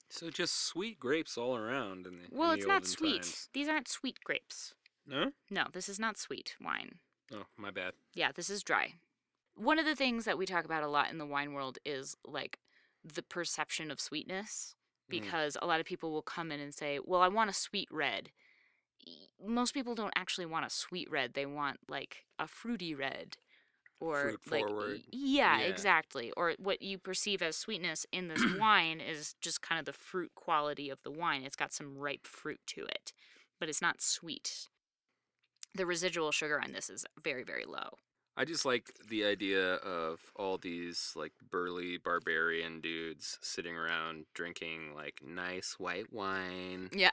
[0.09, 3.23] So just sweet grapes all around in the in Well, the it's not sweet.
[3.23, 3.49] times.
[3.53, 4.73] These aren't sweet grapes.
[5.07, 5.31] No?
[5.49, 6.99] No, this is not sweet wine.
[7.33, 7.93] Oh, my bad.
[8.13, 8.95] Yeah, this is dry.
[9.55, 12.15] One of the things that we talk about a lot in the wine world is
[12.25, 12.59] like
[13.03, 14.75] the perception of sweetness
[15.11, 15.21] Mm.
[15.21, 17.89] because a lot of people will come in and say, "Well, I want a sweet
[17.91, 18.31] red."
[19.43, 21.33] Most people don't actually want a sweet red.
[21.33, 23.37] They want like a fruity red
[23.99, 25.65] or Fruit like yeah, Yeah.
[25.65, 26.31] exactly.
[26.37, 30.31] Or what you perceive as sweetness in this wine is just kind of the fruit
[30.35, 31.43] quality of the wine.
[31.43, 33.13] It's got some ripe fruit to it,
[33.59, 34.67] but it's not sweet.
[35.73, 37.97] The residual sugar on this is very very low.
[38.37, 44.93] I just like the idea of all these like burly barbarian dudes sitting around drinking
[44.95, 47.09] like nice white wine Yeah.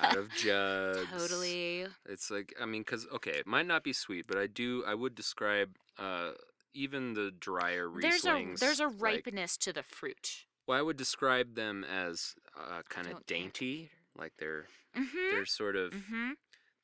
[0.00, 1.06] out of jugs.
[1.12, 1.86] totally.
[2.06, 4.94] It's like I mean, because okay, it might not be sweet, but I do I
[4.94, 6.30] would describe uh
[6.72, 8.00] even the drier Rieslings.
[8.02, 10.44] There's a there's a like- ripeness to the fruit.
[10.66, 15.30] well, I would describe them as uh, kind of dainty, like they're mm-hmm.
[15.30, 16.32] they're sort of Mhm.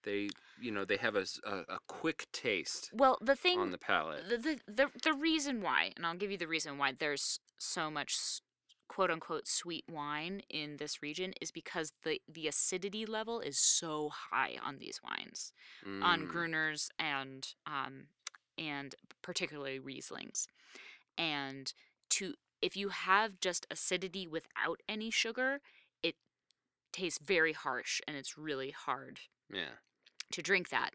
[0.04, 0.28] They
[0.60, 4.28] you know they have a a quick taste Well, the thing on the palate.
[4.28, 7.90] the, the the the reason why, and I'll give you the reason why there's so
[7.90, 8.40] much
[8.88, 14.10] quote unquote sweet wine in this region is because the the acidity level is so
[14.10, 15.52] high on these wines.
[16.02, 18.06] on Mm, Gruners and um,
[18.58, 20.46] and particularly Rieslings.
[21.16, 21.72] And
[22.10, 25.60] to if you have just acidity without any sugar,
[26.02, 26.16] it
[26.92, 29.20] tastes very harsh and it's really hard
[29.52, 29.74] yeah.
[30.32, 30.90] To drink that.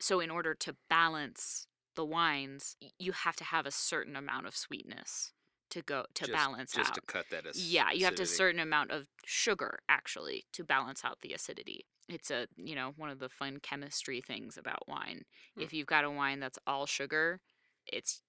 [0.00, 1.66] So in order to balance
[1.96, 5.32] the wines, you have to have a certain amount of sweetness
[5.70, 6.94] to go to just, balance just out.
[6.94, 10.64] to cut that as Yeah, you have to a certain amount of sugar actually to
[10.64, 11.86] balance out the acidity.
[12.08, 15.22] It's a you know one of the fun chemistry things about wine.
[15.56, 15.62] Hmm.
[15.62, 17.40] If you've got a wine that's all sugar,
[17.86, 18.22] it's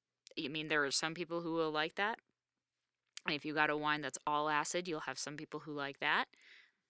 [0.44, 2.20] I mean, there are some people who will like that.
[3.26, 6.00] And if you got a wine that's all acid, you'll have some people who like
[6.00, 6.26] that.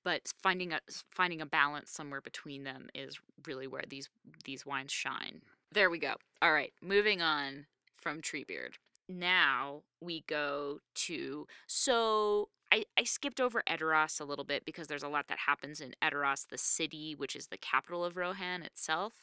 [0.06, 4.08] But finding a finding a balance somewhere between them is really where these
[4.46, 5.42] these wines shine.
[5.74, 6.14] There we go.
[6.42, 7.66] All right, moving on
[7.98, 8.76] from Treebeard.
[9.10, 15.04] Now we go to so I, I skipped over Edoras a little bit because there's
[15.04, 19.14] a lot that happens in Edoras, the city, which is the capital of Rohan itself.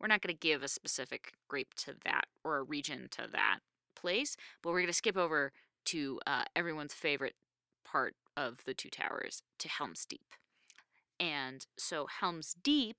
[0.00, 3.60] We're not going to give a specific grape to that or a region to that
[3.94, 5.52] place, but we're going to skip over
[5.86, 7.34] to uh, everyone's favorite
[7.96, 10.28] part of the Two Towers, to Helm's Deep.
[11.18, 12.96] And so, Helm's Deep,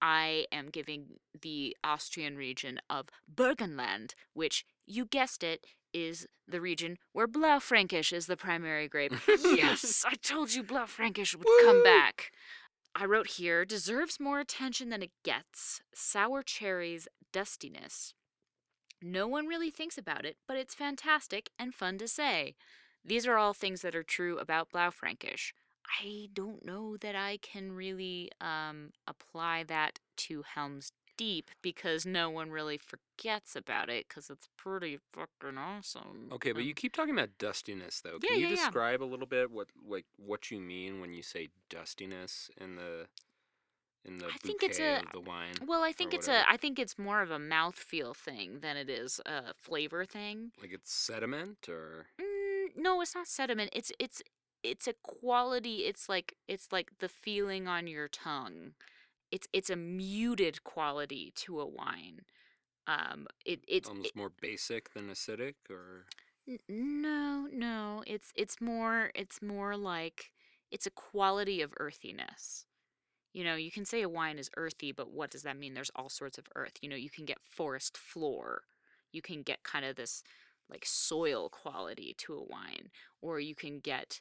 [0.00, 6.96] I am giving the Austrian region of Burgenland, which, you guessed it, is the region
[7.12, 9.12] where Blaufränkisch is the primary grape.
[9.28, 12.32] yes, I told you Blaufränkisch would come back.
[12.94, 15.82] I wrote here deserves more attention than it gets.
[15.94, 18.14] Sour cherries, dustiness.
[19.02, 22.54] No one really thinks about it, but it's fantastic and fun to say.
[23.04, 25.52] These are all things that are true about Blaufränkisch.
[26.02, 32.30] I don't know that I can really um, apply that to Helm's Deep because no
[32.30, 36.28] one really forgets about it because it's pretty fucking awesome.
[36.32, 38.18] Okay, but you keep talking about dustiness though.
[38.22, 38.54] Yeah, Can you yeah, yeah.
[38.56, 43.06] describe a little bit what like what you mean when you say dustiness in the
[44.06, 45.52] in the I bouquet think it's a- of the wine?
[45.66, 46.46] Well, I think it's whatever.
[46.48, 50.52] a I think it's more of a mouthfeel thing than it is a flavor thing.
[50.58, 52.39] Like it's sediment or Mm,
[52.80, 53.70] no, it's not sediment.
[53.72, 54.22] It's it's
[54.62, 55.78] it's a quality.
[55.86, 58.72] It's like it's like the feeling on your tongue.
[59.30, 62.22] It's it's a muted quality to a wine.
[62.86, 66.06] Um, it it's almost it- more basic than acidic or
[66.48, 68.02] n- no no.
[68.06, 70.32] It's it's more it's more like
[70.70, 72.66] it's a quality of earthiness.
[73.32, 75.74] You know, you can say a wine is earthy, but what does that mean?
[75.74, 76.78] There's all sorts of earth.
[76.82, 78.62] You know, you can get forest floor.
[79.12, 80.22] You can get kind of this
[80.70, 84.20] like soil quality to a wine, or you can get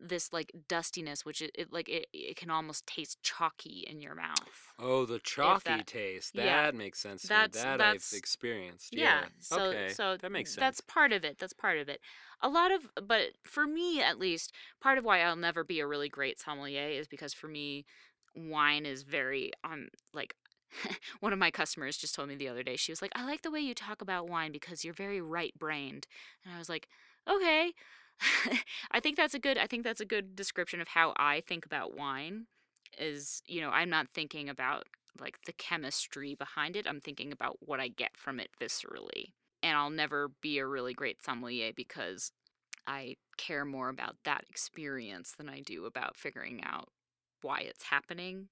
[0.00, 4.14] this like dustiness, which it, it like it, it can almost taste chalky in your
[4.14, 4.72] mouth.
[4.78, 6.36] Oh, the chalky that- taste.
[6.36, 7.22] yeah, That makes sense.
[7.22, 7.36] to me.
[7.36, 8.94] that's- that that's- I've experienced.
[8.94, 9.02] Yeah.
[9.22, 9.24] Yeah.
[9.40, 9.88] So okay.
[9.88, 10.60] so that makes sense.
[10.60, 11.38] That's part of it.
[11.38, 12.00] That's part of it.
[12.40, 15.86] A lot of but for me at least, part of why I'll never be a
[15.86, 17.84] really great sommelier is because for me
[18.36, 20.36] wine is very um like
[21.20, 23.42] one of my customers just told me the other day she was like i like
[23.42, 26.06] the way you talk about wine because you're very right brained
[26.44, 26.88] and i was like
[27.28, 27.72] okay.
[28.90, 31.64] I think that's a good i think that's a good description of how i think
[31.64, 32.46] about wine
[32.98, 34.86] is you know i'm not thinking about
[35.20, 39.32] like the chemistry behind it i'm thinking about what i get from it viscerally.
[39.62, 42.32] And i'll never be a really great sommelier because
[42.88, 46.88] i care more about that experience than i do about figuring out
[47.42, 48.48] why it's happening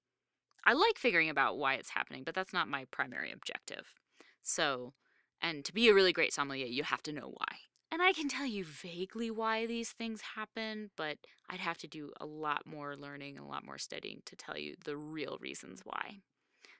[0.66, 3.94] I like figuring about why it's happening, but that's not my primary objective.
[4.42, 4.92] So,
[5.40, 7.56] and to be a really great sommelier, you have to know why.
[7.92, 12.12] And I can tell you vaguely why these things happen, but I'd have to do
[12.20, 15.82] a lot more learning and a lot more studying to tell you the real reasons
[15.84, 16.18] why.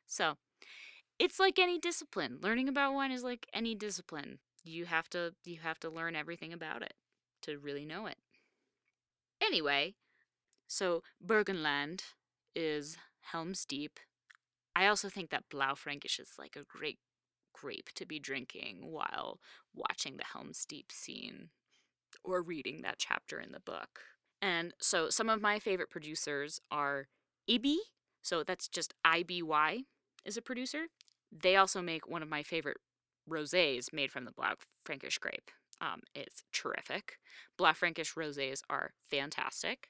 [0.06, 0.34] So,
[1.18, 2.38] it's like any discipline.
[2.42, 4.38] Learning about wine is like any discipline.
[4.64, 6.94] You have to you have to learn everything about it
[7.42, 8.16] to really know it.
[9.40, 9.94] Anyway,
[10.66, 12.02] so Burgenland
[12.54, 12.96] is
[13.32, 13.98] Helm's Deep.
[14.74, 16.98] I also think that Blaufränkisch is like a great
[17.54, 19.40] grape to be drinking while
[19.74, 21.48] watching the Helm's Deep scene
[22.22, 24.00] or reading that chapter in the book.
[24.42, 27.08] And so some of my favorite producers are
[27.48, 27.78] Iby,
[28.22, 29.84] so that's just I B Y
[30.24, 30.86] is a producer.
[31.32, 32.78] They also make one of my favorite
[33.28, 35.50] rosés made from the Blaufränkisch grape.
[35.80, 37.18] Um, it's terrific.
[37.58, 39.88] Blaufränkisch rosés are fantastic.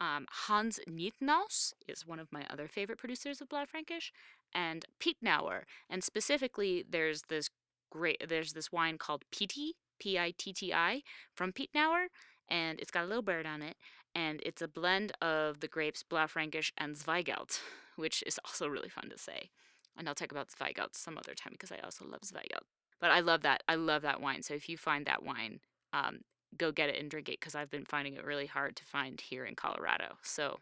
[0.00, 4.10] Um, Hans Nittnaus is one of my other favorite producers of Blaufränkisch,
[4.54, 5.62] and Pittnauer.
[5.90, 7.50] And specifically, there's this
[7.90, 11.02] great there's this wine called Pitti, P I T T I,
[11.34, 12.06] from Pittnauer,
[12.48, 13.76] and it's got a little bird on it,
[14.14, 17.60] and it's a blend of the grapes Blaufränkisch and Zweigelt,
[17.96, 19.50] which is also really fun to say.
[19.96, 22.66] And I'll talk about Zweigelt some other time because I also love Zweigelt.
[23.00, 24.42] But I love that I love that wine.
[24.42, 25.60] So if you find that wine,
[25.92, 26.20] um,
[26.58, 29.20] go get it and drink it because I've been finding it really hard to find
[29.20, 30.16] here in Colorado.
[30.22, 30.60] So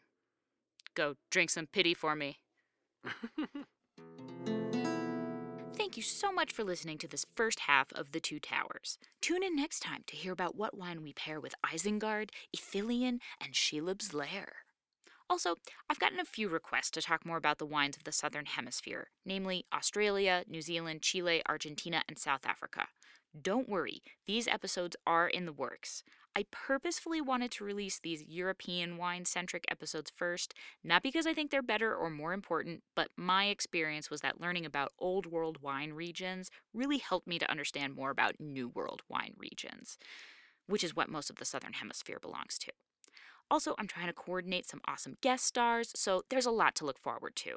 [0.94, 2.38] go drink some Pitti for me.
[5.74, 8.98] Thank you so much for listening to this first half of The Two Towers.
[9.20, 13.52] Tune in next time to hear about what wine we pair with Isengard, Ithilien, and
[13.52, 14.52] Shelob's Lair.
[15.28, 15.56] Also,
[15.88, 19.08] I've gotten a few requests to talk more about the wines of the Southern Hemisphere,
[19.24, 22.88] namely Australia, New Zealand, Chile, Argentina, and South Africa.
[23.40, 26.04] Don't worry, these episodes are in the works.
[26.36, 31.50] I purposefully wanted to release these European wine centric episodes first, not because I think
[31.50, 35.92] they're better or more important, but my experience was that learning about Old World wine
[35.92, 39.98] regions really helped me to understand more about New World wine regions,
[40.66, 42.72] which is what most of the Southern Hemisphere belongs to.
[43.50, 46.98] Also, I'm trying to coordinate some awesome guest stars, so there's a lot to look
[46.98, 47.56] forward to.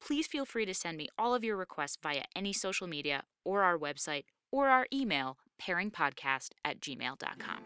[0.00, 3.62] Please feel free to send me all of your requests via any social media or
[3.62, 7.58] our website or our email, pairingpodcast at gmail.com.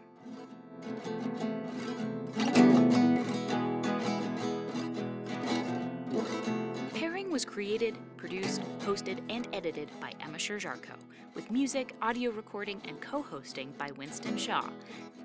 [6.95, 10.95] Pairing was created, produced, hosted, and edited by Emma Sherjarko,
[11.35, 14.67] with music, audio recording, and co hosting by Winston Shaw,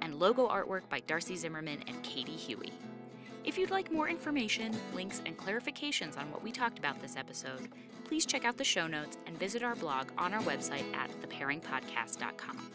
[0.02, 2.72] and logo artwork by Darcy Zimmerman and Katie Huey.
[3.44, 7.70] If you'd like more information, links, and clarifications on what we talked about this episode,
[8.04, 12.70] please check out the show notes and visit our blog on our website at thepairingpodcast.com.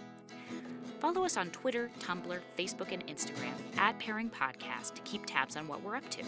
[1.00, 5.68] Follow us on Twitter, Tumblr, Facebook, and Instagram at Pairing Podcast to keep tabs on
[5.68, 6.24] what we're up to.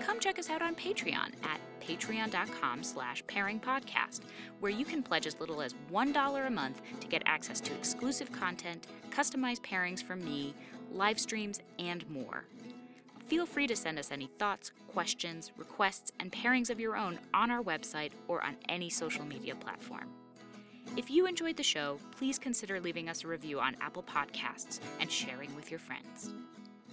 [0.00, 4.22] Come check us out on Patreon at patreon.com slash pairingpodcast,
[4.58, 8.32] where you can pledge as little as $1 a month to get access to exclusive
[8.32, 10.52] content, customized pairings from me,
[10.90, 12.44] live streams, and more.
[13.26, 17.50] Feel free to send us any thoughts, questions, requests, and pairings of your own on
[17.50, 20.08] our website or on any social media platform.
[20.96, 25.10] If you enjoyed the show, please consider leaving us a review on Apple Podcasts and
[25.10, 26.30] sharing with your friends.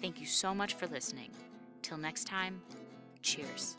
[0.02, 1.30] Thank you so much for listening.
[1.84, 2.62] Till next time,
[3.22, 3.78] cheers.